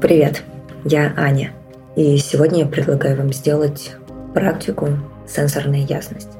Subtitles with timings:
[0.00, 0.42] Привет,
[0.84, 1.52] я Аня,
[1.94, 3.92] и сегодня я предлагаю вам сделать
[4.34, 4.88] практику
[5.28, 6.30] «Сенсорная ясность».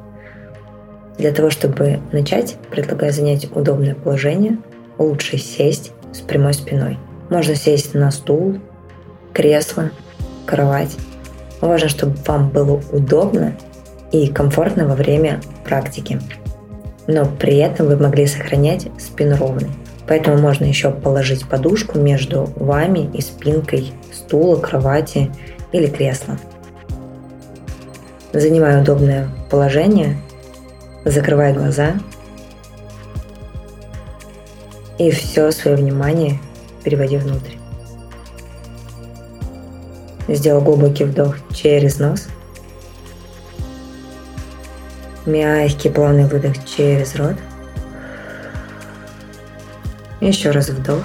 [1.19, 4.59] Для того, чтобы начать, предлагаю занять удобное положение,
[4.99, 6.99] лучше сесть с прямой спиной.
[7.31, 8.59] Можно сесть на стул,
[9.33, 9.91] кресло,
[10.47, 10.97] кровать.
[11.61, 13.57] Важно, чтобы вам было удобно
[14.11, 16.21] и комфортно во время практики.
[17.07, 19.71] Но при этом вы могли сохранять спину ровной.
[20.07, 25.31] Поэтому можно еще положить подушку между вами и спинкой стула, кровати
[25.71, 26.39] или кресла.
[28.33, 30.19] Занимая удобное положение,
[31.05, 31.95] закрывай глаза
[34.99, 36.41] и все свое внимание
[36.83, 37.57] переводи внутрь.
[40.29, 42.29] Сделал глубокий вдох через нос.
[45.27, 47.37] Мягкий плавный выдох через рот–
[50.29, 51.03] еще раз вдох.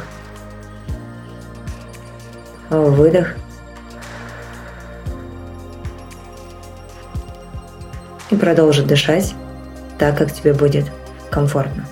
[2.70, 3.30] Выдох.
[8.30, 9.34] И продолжи дышать
[9.98, 10.92] так, как тебе будет
[11.32, 11.86] комфортно.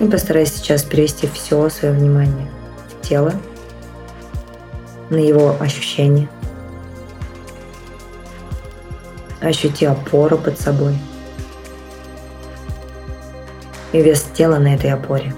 [0.00, 2.50] И постарайся сейчас перевести все свое внимание
[2.88, 3.32] в тело,
[5.10, 6.28] на его ощущения.
[9.40, 10.96] Ощути опору под собой–
[13.94, 15.32] и вес тела на этой опоре.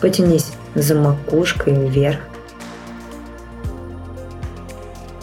[0.00, 2.20] Потянись за макушкой вверх.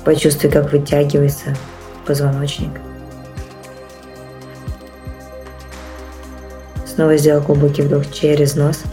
[0.04, 1.56] Почувствуй, как вытягивается
[2.06, 2.72] позвоночник.
[6.86, 8.84] Снова сделай глубокий вдох через нос.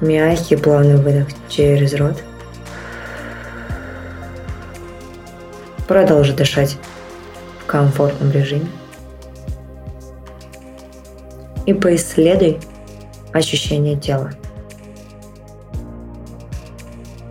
[0.00, 2.22] Мягкий плавный выдох через рот.
[5.88, 6.78] Продолжи дышать
[7.72, 8.68] комфортном режиме.
[11.64, 12.60] И поисследуй
[13.32, 14.30] ощущение тела.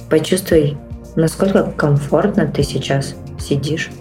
[0.09, 0.77] Почувствуй,
[1.15, 3.91] насколько комфортно ты сейчас сидишь.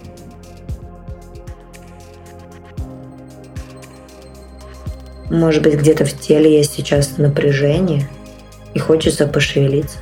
[5.29, 8.09] Может быть, где-то в теле есть сейчас напряжение
[8.73, 9.99] и хочется пошевелиться.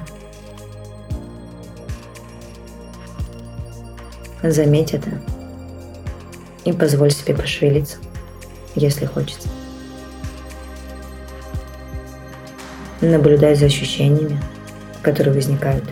[4.41, 5.09] Заметь это
[6.65, 7.97] и позволь себе пошевелиться,
[8.75, 9.47] если хочется.
[13.01, 14.41] Наблюдай за ощущениями,
[15.01, 15.85] которые возникают.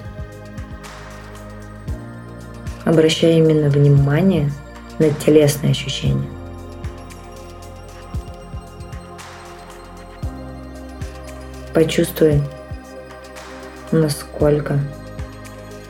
[2.83, 4.51] Обращай именно внимание
[5.00, 6.28] на телесные ощущения.
[11.73, 12.41] Почувствуй,
[13.91, 14.79] насколько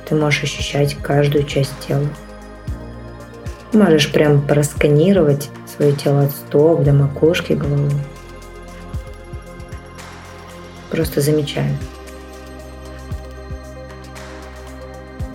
[0.05, 2.07] ты можешь ощущать каждую часть тела.
[3.77, 7.91] Можешь прям просканировать свое тело от стоп до макушки головы.
[10.89, 11.77] Просто замечаю.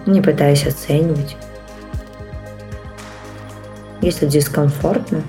[0.06, 1.36] Не пытаясь оценивать.
[4.00, 5.22] Если дискомфортно,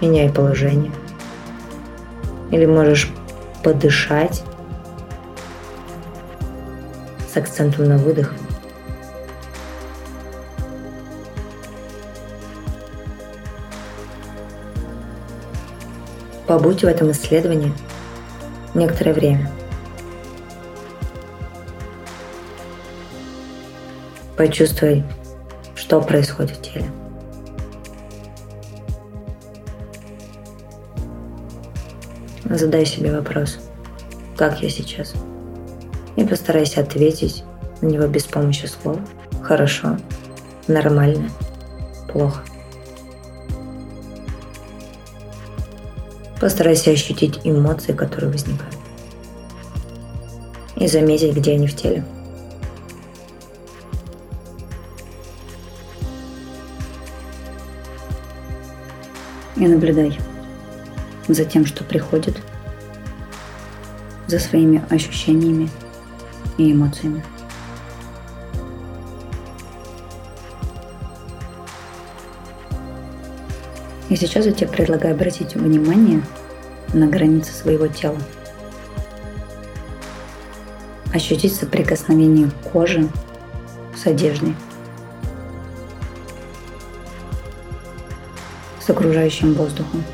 [0.00, 0.92] меняй положение.
[2.52, 3.12] Или можешь
[3.64, 4.44] подышать
[7.28, 8.34] с акцентом на выдох–
[16.46, 17.72] Побудь в этом исследовании
[18.74, 19.50] некоторое время.
[24.36, 25.02] Почувствуй,
[25.74, 26.86] что происходит в теле.
[32.44, 33.58] Задай себе вопрос,
[34.36, 35.14] как я сейчас?
[36.14, 37.42] И постарайся ответить
[37.80, 39.00] на него без помощи слов.
[39.42, 39.96] Хорошо,
[40.68, 41.28] нормально,
[42.12, 42.42] плохо.
[46.40, 48.74] Постарайся ощутить эмоции, которые возникают.
[50.76, 52.04] И заметить, где они в теле.
[59.56, 60.18] И наблюдай
[61.28, 62.36] за тем, что приходит,
[64.26, 65.70] за своими ощущениями
[66.58, 67.24] и эмоциями.
[74.08, 76.22] И сейчас я тебе предлагаю обратить внимание
[76.92, 78.18] на границы своего тела.
[81.12, 83.08] Ощутить соприкосновение кожи
[83.96, 84.54] с одеждой,
[88.80, 90.04] с окружающим воздухом.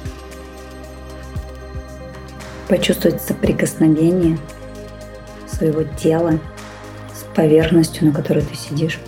[2.68, 4.38] Почувствовать соприкосновение
[5.46, 6.38] своего тела
[7.14, 8.98] с поверхностью, на которой ты сидишь.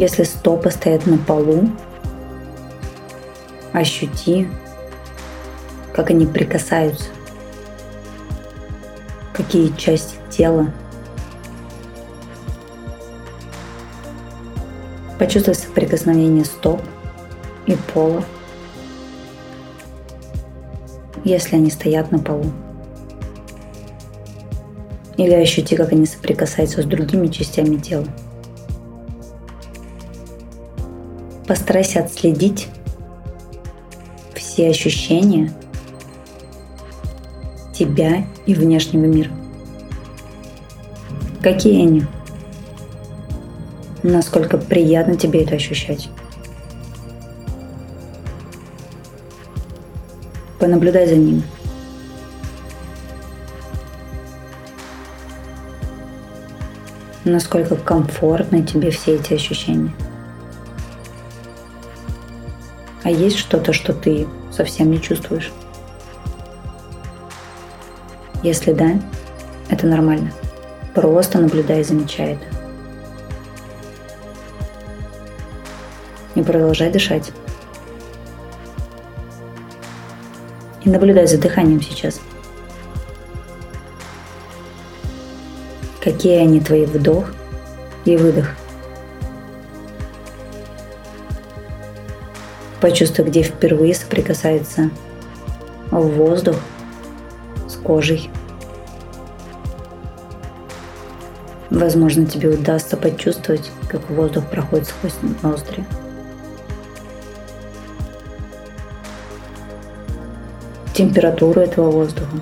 [0.00, 1.68] Если стопы стоят на полу,
[3.74, 4.48] Ощути,
[5.94, 7.10] как они прикасаются,
[9.34, 10.72] какие части тела.
[15.18, 16.80] Почувствуй соприкосновение стоп
[17.66, 18.24] и пола,
[21.24, 22.50] если они стоят на полу.
[25.18, 28.06] Или ощути, как они соприкасаются с другими частями тела.
[31.50, 32.68] Постарайся отследить
[34.36, 35.52] все ощущения
[37.74, 39.32] тебя и внешнего мира.
[41.42, 42.04] Какие они?
[44.04, 46.08] Насколько приятно тебе это ощущать?
[50.60, 51.42] Понаблюдай за ними.
[57.24, 59.92] Насколько комфортны тебе все эти ощущения.
[63.02, 65.50] А есть что-то, что ты совсем не чувствуешь?
[68.42, 68.92] Если да,
[69.68, 70.32] это нормально.
[70.94, 72.44] Просто наблюдай и замечай это.
[76.34, 77.32] И продолжай дышать.
[80.84, 82.20] И наблюдай за дыханием сейчас.
[86.02, 87.32] Какие они твои вдох
[88.04, 88.56] и выдох.
[92.80, 94.90] Почувствуй, где впервые соприкасается
[95.90, 96.56] воздух
[97.68, 98.30] с кожей.
[101.68, 105.84] Возможно, тебе удастся почувствовать, как воздух проходит сквозь ноздри.
[110.94, 112.40] Температуру этого воздуха.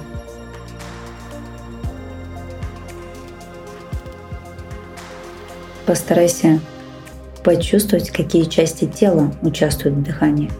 [5.85, 6.61] Постарайся
[7.43, 10.51] почувствовать, какие части тела участвуют в дыхании.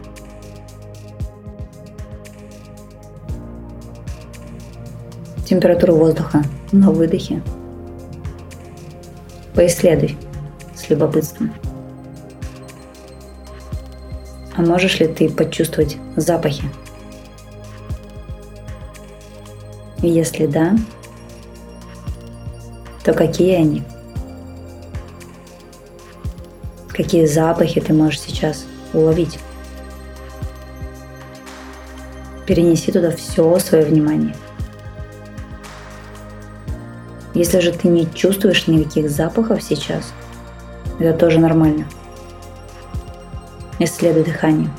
[5.45, 7.41] Температуру воздуха на выдохе.
[9.55, 10.17] Поисследуй
[10.75, 11.53] с любопытством.
[14.55, 16.63] А можешь ли ты почувствовать запахи?
[20.01, 20.77] Если да,
[23.03, 23.83] то какие они?
[26.99, 29.39] Какие запахи ты можешь сейчас уловить.
[32.45, 34.35] Перенеси туда все свое внимание.
[37.33, 40.11] Если же ты не чувствуешь никаких запахов сейчас,
[40.99, 41.85] это тоже нормально.
[43.79, 44.69] Исследуй дыхание.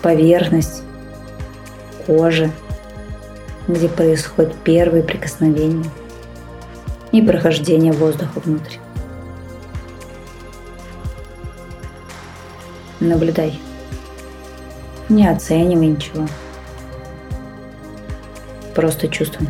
[0.00, 0.82] Поверхность
[2.06, 2.50] кожи,
[3.68, 5.84] где происходит первые прикосновения–
[7.12, 8.76] и прохождение воздуха внутрь.
[13.00, 13.58] Наблюдай.
[15.08, 16.26] Не оценивай ничего.
[18.74, 19.48] Просто чувствуй.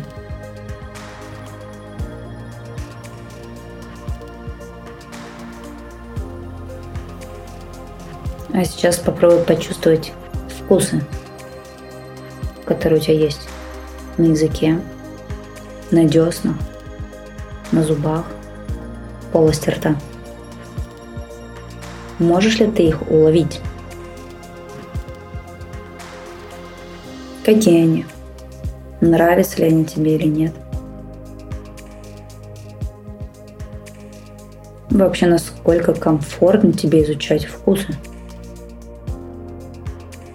[8.53, 10.13] А сейчас попробуй почувствовать
[10.59, 11.01] вкусы,
[12.65, 13.47] которые у тебя есть
[14.17, 14.81] на языке,
[15.91, 16.57] на деснах,
[17.71, 18.25] на зубах,
[19.31, 19.95] полости рта.
[22.19, 23.61] Можешь ли ты их уловить?
[27.45, 28.05] Какие они?
[28.99, 30.53] Нравятся ли они тебе или нет?
[34.89, 37.95] Вообще, насколько комфортно тебе изучать вкусы?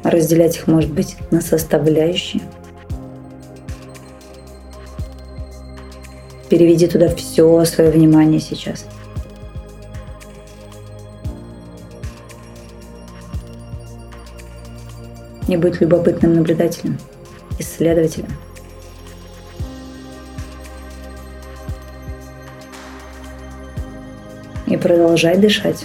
[0.03, 2.43] Разделять их, может быть, на составляющие–
[6.49, 8.87] Переведи туда все свое внимание сейчас.
[15.49, 16.99] И будь любопытным наблюдателем,
[17.59, 18.29] исследователем.
[24.67, 25.85] И продолжай дышать.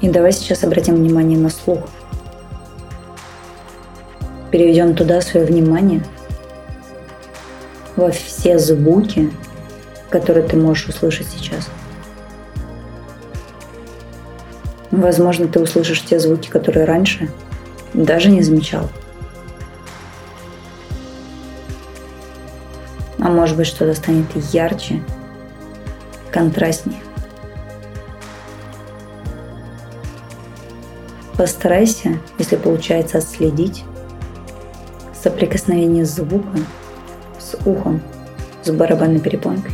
[0.00, 1.88] И давай сейчас обратим внимание на слух–
[4.50, 6.02] переведем туда свое внимание,
[7.96, 9.30] во все звуки,
[10.08, 11.68] которые ты можешь услышать сейчас.
[14.90, 17.30] Возможно, ты услышишь те звуки, которые раньше
[17.92, 18.88] даже не замечал.
[23.20, 25.02] А может быть, что-то станет ярче,
[26.30, 27.00] контрастнее.
[31.36, 33.84] Постарайся, если получается, отследить
[35.28, 36.58] соприкосновение звука
[37.38, 38.00] с ухом,
[38.62, 39.72] с барабанной перепонкой.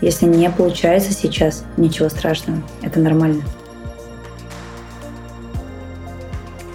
[0.00, 3.42] Если не получается сейчас, ничего страшного, это нормально.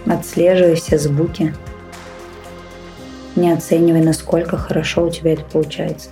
[0.06, 1.56] Отслеживай все звуки,
[3.38, 6.10] не оценивай, насколько хорошо у тебя это получается.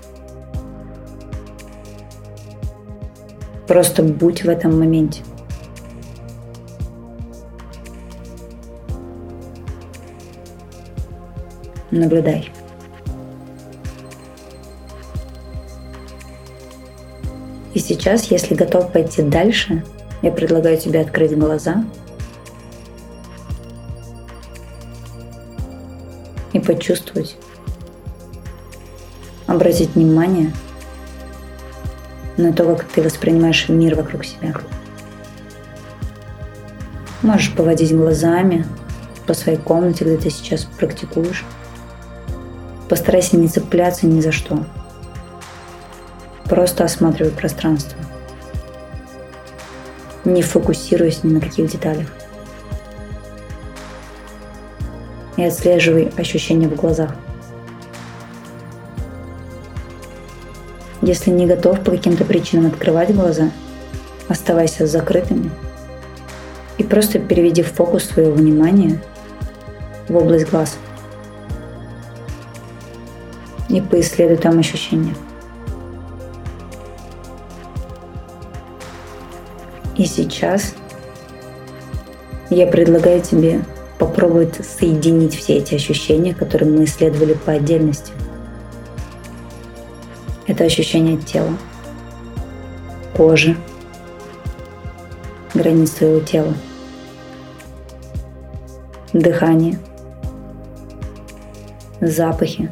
[3.67, 5.21] Просто будь в этом моменте.
[11.93, 12.51] Наблюдай.
[17.75, 19.83] И сейчас, если готов пойти дальше,
[20.23, 21.85] я предлагаю тебе открыть глаза
[26.51, 27.37] и почувствовать,
[29.45, 30.51] обратить внимание
[32.37, 34.55] на то, как ты воспринимаешь мир вокруг себя.
[37.21, 38.65] Можешь поводить глазами
[39.27, 41.45] по своей комнате, где ты сейчас практикуешь.
[42.89, 44.65] Постарайся не цепляться ни за что.
[46.45, 47.97] Просто осматривай пространство.
[50.25, 52.07] Не фокусируясь ни на каких деталях.
[55.37, 57.15] И отслеживай ощущения в глазах.
[61.01, 63.51] Если не готов по каким-то причинам открывать глаза,
[64.29, 65.51] оставайся закрытыми
[66.77, 69.01] и просто переведи фокус своего внимания
[70.07, 70.77] в область глаз
[73.69, 75.15] и поисследуй там ощущения.
[79.97, 80.75] И сейчас
[82.49, 83.63] я предлагаю тебе
[83.99, 88.11] попробовать соединить все эти ощущения, которые мы исследовали по отдельности–
[90.45, 91.57] это ощущение тела,
[93.15, 93.55] кожи,
[95.53, 96.53] границ своего тела,
[99.13, 99.79] дыхание,
[102.01, 102.69] запахи,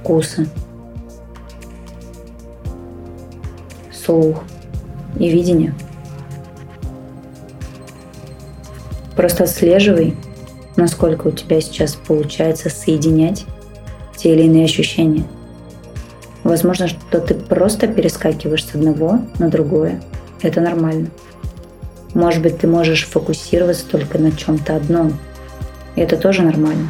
[0.00, 0.48] вкусы,
[3.92, 4.42] слух
[5.18, 5.74] и видение.
[9.16, 10.16] Просто отслеживай,
[10.76, 13.44] насколько у тебя сейчас получается соединять
[14.16, 15.24] те или иные ощущения.
[16.42, 20.00] Возможно, что ты просто перескакиваешь с одного на другое.
[20.40, 21.08] Это нормально.
[22.14, 25.18] Может быть, ты можешь фокусироваться только на чем-то одном.
[25.96, 26.88] И это тоже нормально.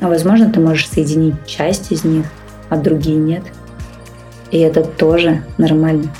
[0.00, 2.26] А возможно, ты можешь соединить часть из них,
[2.68, 3.42] а другие нет.
[4.50, 6.14] И это тоже нормально.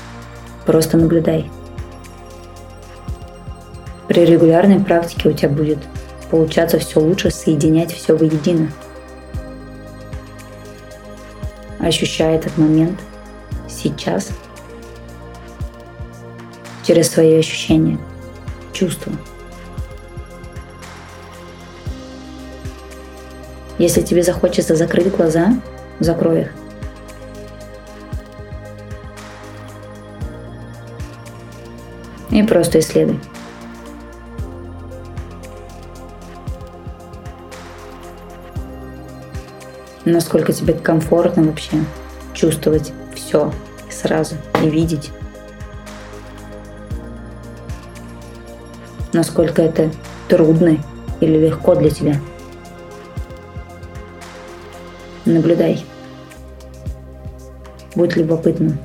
[0.65, 1.49] Просто наблюдай.
[4.07, 5.79] При регулярной практике у тебя будет
[6.31, 8.71] получаться все лучше соединять все воедино–
[11.87, 12.99] ощущая этот момент
[13.67, 14.29] сейчас
[16.83, 17.99] через свои ощущения,
[18.73, 19.13] чувства.
[23.77, 25.53] Если тебе захочется закрыть глаза,
[25.99, 26.51] закрой их.
[32.31, 33.19] И просто исследуй.
[40.05, 41.83] насколько тебе комфортно вообще
[42.33, 43.51] чувствовать все
[43.89, 45.11] сразу и видеть.
[49.13, 49.91] Насколько это
[50.27, 50.77] трудно
[51.21, 52.19] или легко для тебя.
[55.25, 55.83] Наблюдай.
[57.95, 58.77] Будь любопытным.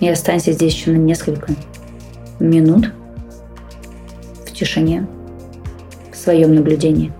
[0.00, 1.52] И останься здесь еще на несколько
[2.40, 2.90] минут
[4.44, 5.06] в тишине,
[6.10, 7.12] в своем наблюдении.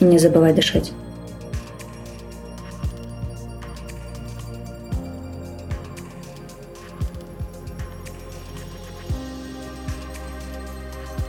[0.00, 0.92] И не забывай дышать.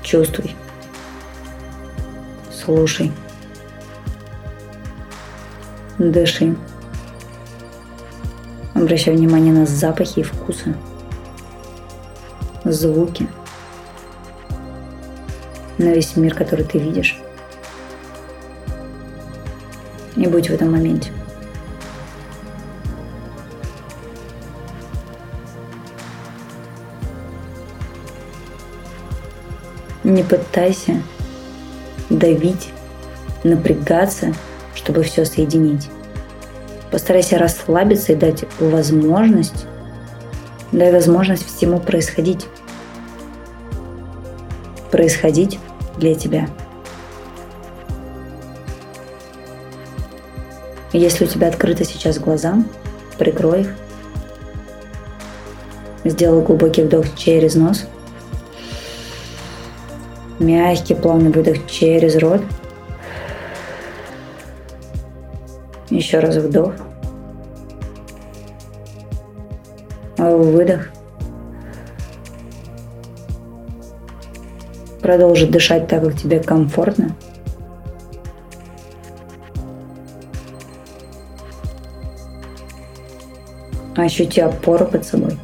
[0.10, 0.56] Чувствуй.
[2.51, 3.12] Слушай.
[6.00, 6.56] Дыши.
[8.74, 10.75] Обращай внимание на запахи и вкусы.
[12.63, 13.28] Звуки.
[15.78, 17.22] На весь мир, который ты видишь.
[20.16, 21.12] и будь в этом моменте.
[30.03, 31.01] Не пытайся
[32.10, 32.70] давить,
[33.44, 34.34] напрягаться,
[34.75, 35.89] чтобы все соединить.
[36.91, 39.65] Постарайся расслабиться и дать возможность,
[40.72, 42.48] дай возможность всему происходить.
[44.91, 45.60] Происходить
[45.98, 46.50] для тебя–
[50.91, 52.56] Если у тебя открыты сейчас глаза,
[53.20, 53.75] прикрой их.
[56.03, 57.86] Сделай глубокий вдох через нос.
[60.39, 62.41] Мягкий плавный выдох через рот.
[65.89, 66.74] Еще раз вдох.
[70.17, 70.89] Выдох.
[75.01, 77.15] Продолжи дышать так, как тебе комфортно.
[83.98, 85.38] Ощути опору под собой.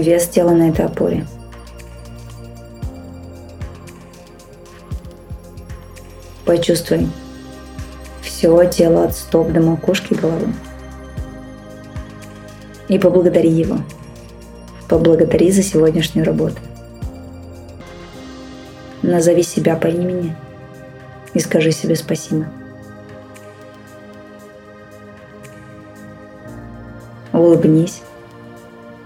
[0.00, 1.24] Вес тела на этой опоре.
[6.44, 7.08] Почувствуй
[8.20, 10.52] все тело от стоп до макушки головы.
[12.88, 13.78] И поблагодари его.
[14.88, 16.56] Поблагодари за сегодняшнюю работу.
[19.02, 20.34] Назови себя по имени
[21.34, 22.46] и скажи себе спасибо.
[27.32, 28.02] Улыбнись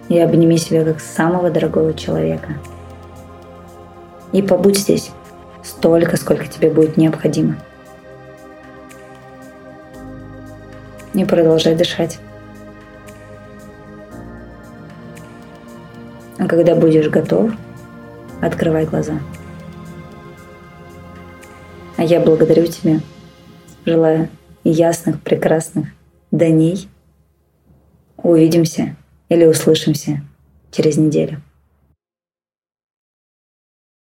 [0.09, 2.55] и обними себя как самого дорогого человека.
[4.33, 5.11] И побудь здесь
[5.63, 7.57] столько, сколько тебе будет необходимо.
[11.15, 12.19] И продолжай дышать.
[16.39, 17.51] А когда будешь готов,
[18.41, 19.19] открывай глаза.
[21.97, 23.01] А я благодарю тебя.
[23.85, 24.29] Желаю
[24.63, 25.89] ясных, прекрасных
[26.31, 26.89] дней.
[28.19, 28.97] Увидимся
[29.29, 30.23] или услышимся
[30.71, 31.43] через неделю.